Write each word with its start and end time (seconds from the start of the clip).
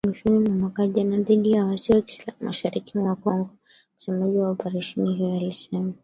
Iliyoanzishwa 0.03 0.31
mwishoni 0.33 0.49
mwa 0.59 0.59
mwaka 0.59 0.87
jana 0.87 1.17
dhidi 1.19 1.51
ya 1.51 1.65
waasi 1.65 1.91
wa 1.93 2.01
kiislam 2.01 2.35
mashariki 2.41 2.97
mwa 2.97 3.15
Congo 3.15 3.49
msemaji 3.95 4.37
wa 4.37 4.49
operesheni 4.49 5.13
hiyo 5.15 5.33
alisema 5.37 5.93